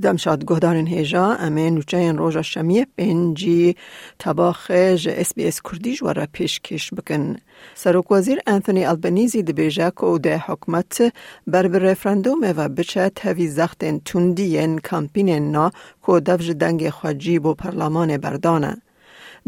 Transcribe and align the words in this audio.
دمشاد 0.00 0.44
گهدارن 0.44 0.86
هیجا 0.86 1.32
امه 1.32 1.70
نوچه 1.70 2.12
روژا 2.12 2.42
شمیه 2.42 2.86
پنجی 2.98 3.76
تباخ 4.18 4.70
ج 4.70 5.08
اس 5.08 5.34
بی 5.34 5.44
اس 5.48 5.60
کردیش 5.62 6.02
و 6.02 6.08
را 6.12 6.26
پیش 6.32 6.60
کش 6.60 6.94
بکن. 6.94 7.36
سروک 7.74 8.10
وزیر 8.10 8.38
انتونی 8.46 8.84
البنیزی 8.84 9.42
دی 9.42 9.52
بیجا 9.52 9.90
که 9.90 10.18
ده 10.22 10.38
حکمت 10.38 11.12
بر 11.46 11.68
بر 11.68 11.78
رفرندوم 11.78 12.38
و 12.56 12.68
بچه 12.68 13.08
تاوی 13.14 13.48
زختن 13.48 13.98
تندین 13.98 14.78
کمپین 14.78 15.50
نا 15.50 15.70
که 16.06 16.12
دفج 16.12 16.50
دنگ 16.50 16.90
خواجی 16.90 17.38
بو 17.38 17.54
پرلمان 17.54 18.16
بردانه. 18.16 18.82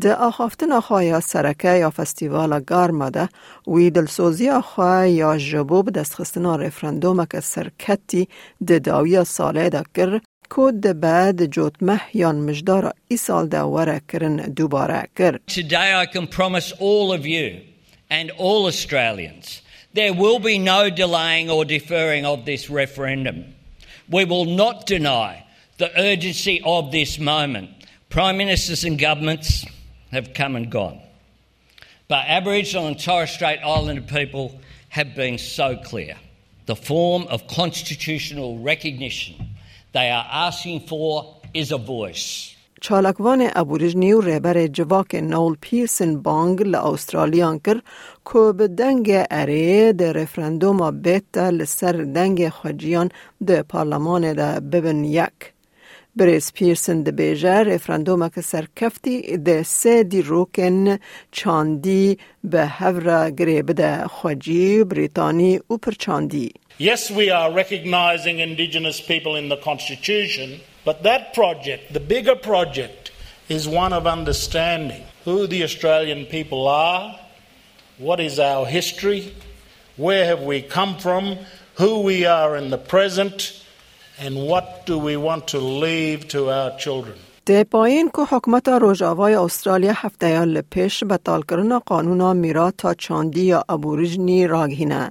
ده 0.00 0.14
آخافتن 0.14 0.72
آخواه 0.72 1.20
سرکه 1.20 1.68
یا 1.68 1.90
فستیوال 1.90 2.60
گارما 2.60 3.10
ده 3.10 3.28
وی 3.66 3.90
دلسوزی 3.90 4.50
آخواه 4.50 5.08
یا 5.08 5.36
جبوب 5.36 5.90
دستخستنا 5.90 6.56
رفرندوم 6.56 7.24
که 7.24 7.40
سرکتی 7.40 8.28
ده 8.66 8.78
داوی 8.78 9.24
ساله 9.24 9.68
ده 9.68 9.82
Today 15.46 15.94
I 15.94 16.06
can 16.06 16.26
promise 16.26 16.72
all 16.80 17.12
of 17.12 17.24
you 17.24 17.60
and 18.10 18.32
all 18.32 18.66
Australians 18.66 19.62
there 19.92 20.12
will 20.12 20.38
be 20.38 20.58
no 20.58 20.88
delaying 20.88 21.50
or 21.50 21.64
deferring 21.64 22.24
of 22.24 22.44
this 22.44 22.70
referendum. 22.70 23.54
We 24.08 24.24
will 24.24 24.44
not 24.44 24.86
deny 24.86 25.46
the 25.78 25.90
urgency 25.98 26.60
of 26.64 26.92
this 26.92 27.18
moment. 27.18 27.70
Prime 28.08 28.36
ministers 28.36 28.84
and 28.84 28.98
governments 28.98 29.64
have 30.12 30.34
come 30.34 30.56
and 30.56 30.70
gone. 30.70 31.00
But 32.08 32.24
Aboriginal 32.26 32.86
and 32.86 32.98
Torres 32.98 33.30
Strait 33.30 33.60
Islander 33.64 34.02
people 34.02 34.60
have 34.90 35.14
been 35.14 35.38
so 35.38 35.76
clear. 35.76 36.16
The 36.66 36.76
form 36.76 37.26
of 37.28 37.46
constitutional 37.46 38.58
recognition 38.58 39.49
they 39.92 40.10
are 40.10 40.26
asking 40.30 40.80
for 40.80 41.36
is 41.54 41.72
a 41.72 41.78
voice. 41.78 42.56
چالکوان 42.82 43.50
ابوریجنی 43.54 44.12
و 44.12 44.20
رهبر 44.20 44.66
جواک 44.66 45.14
نول 45.14 45.56
پیرسن 45.60 46.22
بانگ 46.22 46.62
ل 46.62 46.76
کر 47.64 47.80
که 48.32 48.52
به 48.52 48.68
دنگ 48.68 49.10
اره 49.30 49.92
ده 49.92 50.12
رفرندوم 50.12 51.02
بیتا 51.02 51.50
لسر 51.50 51.92
دنگ 51.92 52.48
خجیان 52.48 53.08
ده 53.46 53.62
پارلمان 53.62 54.32
ده 54.32 54.60
ببن 54.60 55.04
یک. 55.04 55.52
بریس 56.19 56.53
پیرسن 56.53 57.03
ده 57.03 57.11
بیجه 57.11 57.63
رفرندوم 57.63 58.29
که 58.29 58.41
سرکفتی 58.41 59.37
ده 59.37 59.63
سه 59.63 60.03
دی 60.03 60.21
روکن 60.21 60.99
چاندی 61.31 62.17
به 62.43 62.65
هفره 62.67 63.31
گریب 63.31 63.71
ده 63.71 64.07
خجی 64.07 64.83
بریتانی 64.83 65.59
و 65.69 65.77
پرچاندی. 65.77 66.53
Yes, 66.77 67.09
we 67.09 67.29
are 67.29 67.51
recognising 67.53 68.39
Indigenous 68.39 68.99
people 68.99 69.37
in 69.37 69.47
the 69.47 69.55
Constitution, 69.69 70.59
but 70.83 71.03
that 71.03 71.33
project, 71.33 71.93
the 71.93 72.01
bigger 72.01 72.35
project, 72.35 73.11
is 73.47 73.65
one 73.65 73.93
of 73.93 74.05
understanding 74.05 75.03
who 75.23 75.47
the 75.47 75.63
Australian 75.63 76.25
people 76.25 76.67
are, 76.67 77.19
what 77.97 78.19
is 78.19 78.39
our 78.39 78.65
history, 78.65 79.33
where 79.95 80.25
have 80.25 80.41
we 80.41 80.61
come 80.61 80.97
from, 80.97 81.37
who 81.75 82.01
we 82.01 82.25
are 82.25 82.57
in 82.57 82.69
the 82.69 82.77
present, 82.77 83.63
and 84.20 84.34
what 84.50 84.66
do 84.86 84.98
we 84.98 85.16
want 85.16 85.46
to 85.54 85.58
leave 85.58 86.28
to 86.28 86.40
our 86.50 86.70
children. 86.78 87.16
ده 87.46 87.64
پایین 87.64 88.08
که 88.08 88.22
حکمت 88.22 88.68
روژاوای 88.68 89.34
استرالیا 89.34 89.92
هفته 89.96 90.28
یا 90.28 90.62
پیش 90.70 91.04
بطال 91.04 91.42
کردن 91.42 91.78
قانون 91.78 92.36
میرا 92.36 92.70
تا 92.70 92.94
چاندی 92.94 93.40
یا 93.44 93.64
ابوریجنی 93.68 94.46
راگهینه. 94.46 95.10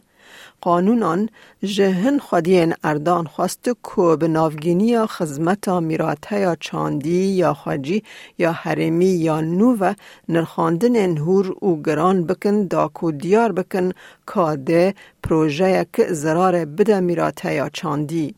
قانونان 0.62 1.30
جهن 1.64 2.18
خودین 2.20 2.74
اردان 2.84 3.26
خواست 3.26 3.64
که 3.64 4.16
به 4.20 4.28
نافگینی 4.28 5.06
خزمت 5.06 5.70
میراته 5.70 6.40
یا 6.40 6.56
چاندی 6.60 7.26
یا 7.26 7.54
خواجی 7.54 8.04
یا 8.38 8.52
حرمی 8.52 9.06
یا 9.06 9.42
نو 9.42 9.94
نرخاندن 10.30 10.96
انهور 10.96 11.56
او 11.60 11.82
گران 11.82 12.24
بکن 12.26 12.64
دا 12.64 12.88
کو 12.88 13.12
دیار 13.12 13.52
بکن 13.52 13.92
کاده 14.26 14.94
پروژه 15.24 15.86
که 15.94 16.14
زرار 16.14 16.66
بده 16.66 17.00
میراته 17.00 17.54
یا 17.54 17.70
چاندی. 17.70 18.36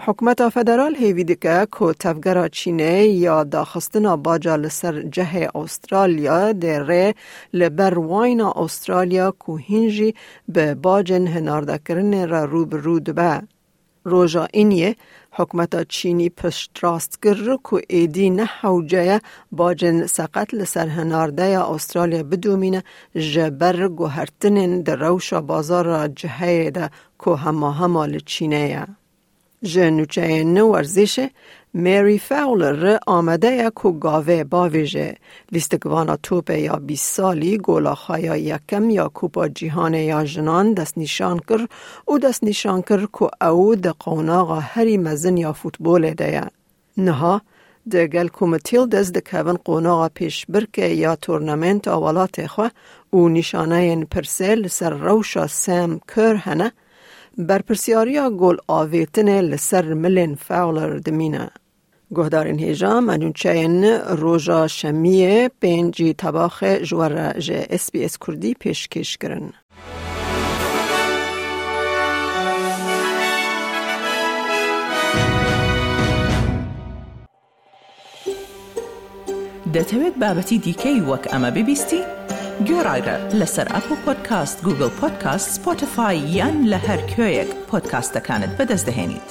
حکومت 0.00 0.48
فدرال 0.48 0.94
هیوی 0.96 1.24
که 1.34 1.66
تفگر 2.00 2.48
چینه 2.48 3.06
یا 3.06 3.44
داخستنا 3.44 4.16
باجا 4.16 4.56
لسر 4.56 5.02
جه 5.02 5.48
استرالیا 5.54 6.52
در 6.52 7.14
لبر 7.52 7.98
واین 7.98 8.40
استرالیا 8.40 9.34
که 9.46 9.52
هنجی 9.68 10.14
به 10.48 10.74
باجن 10.74 11.26
هنارده 11.26 11.80
کرن 11.88 12.28
را 12.28 12.44
رو 12.44 12.66
به 12.66 12.76
رو 12.76 13.00
دبه. 13.00 13.42
روژا 14.04 14.48
اینیه 14.52 14.96
حکومت 15.32 15.88
چینی 15.88 16.28
پشت 16.30 16.78
راست 16.82 17.18
گر 17.22 17.56
که 17.70 17.82
ایدی 17.88 18.30
نه 18.30 18.44
حوجه 18.44 19.20
باجن 19.52 20.06
سقط 20.06 20.54
لسر 20.54 20.86
هنارده 20.88 21.70
استرالیا 21.70 22.22
بدومینه 22.22 22.82
جبر 23.14 23.88
گوهرتنین 23.88 24.82
در 24.82 24.96
روشا 24.96 25.40
بازار 25.40 26.08
جهه 26.08 26.70
ده 26.70 26.90
که 27.24 27.30
همه 27.30 27.74
همه 27.74 28.20
چینه 28.20 28.86
جنوچه 29.62 30.44
نو 30.44 30.66
ورزش 30.66 31.28
مری 31.74 32.18
فاولر 32.18 32.98
آمده 33.06 33.52
یک 33.52 34.00
گاوه 34.00 34.44
باویجه 34.44 35.16
لیستگوانا 35.52 36.16
توپ 36.16 36.50
یا 36.50 36.76
20 36.76 37.14
سالی 37.14 37.58
گولاخای 37.58 38.22
یکم 38.22 38.90
یا 38.90 39.08
کوپا 39.08 39.48
جیهان 39.48 39.94
یا 39.94 40.24
جنان 40.24 40.74
دست 40.74 40.98
نشان 40.98 41.38
کر 41.38 41.66
او 42.04 42.18
دست 42.18 42.44
نشان 42.44 42.82
کر 42.82 43.06
که 43.18 43.44
او 43.44 43.74
ده 43.74 43.92
قوناغا 43.98 44.60
هری 44.60 44.96
مزن 44.96 45.36
یا 45.36 45.52
فوتبول 45.52 46.14
ده 46.14 46.42
نها 46.96 47.42
ده 47.90 48.06
گل 48.06 48.28
کومتیل 48.28 48.86
دست 48.86 49.12
ده 49.12 49.20
کون 49.20 49.56
قوناغا 49.64 50.08
پیش 50.08 50.46
برکه 50.48 50.86
یا 50.86 51.16
تورنمنت 51.16 51.88
آوالات 51.88 52.46
خواه 52.46 52.70
او 53.10 53.28
نشانه 53.28 54.04
پرسل 54.04 54.66
سر 54.66 54.90
روشا 54.90 55.46
سم 55.46 56.00
کر 56.14 56.34
هنه 56.34 56.72
برپرسیاریا 57.38 58.30
گل 58.30 58.56
آویتن 58.66 59.28
لسر 59.28 59.94
ملین 59.94 60.34
فاولر 60.34 60.98
دمینه. 60.98 61.50
گهدارین 62.16 62.58
هیجا 62.58 63.00
منون 63.00 63.32
چین 63.32 63.84
روژا 64.08 64.66
شمیه 64.66 65.50
پنجی 65.60 66.14
تباخ 66.14 66.64
جوار 66.64 67.40
جه 67.40 67.66
اس 67.70 67.90
بی 67.90 68.04
اس 68.04 68.18
کردی 68.18 68.54
پیشکش 68.54 69.16
کرن. 69.16 69.52
دەتەوێت 79.74 80.14
بابەتی 80.22 80.58
دیکەی 80.66 81.00
وەک 81.08 81.24
ئەمە 81.32 81.50
ببیستی؟ 81.56 82.00
گۆڕایرە 82.67 83.15
لەسەر 83.39 83.67
ئەپ 83.73 83.87
و 83.91 83.95
پۆدکاست 84.05 84.57
گوگل 84.65 84.91
پۆدکاست 84.99 85.47
سپۆتفاای 85.55 86.17
یان 86.37 86.55
لە 86.71 86.79
هەر 86.87 87.01
کوێیەک 87.11 87.49
پۆدکاستەکانت 87.69 88.51
بەدەستدەێنیت. 88.57 89.29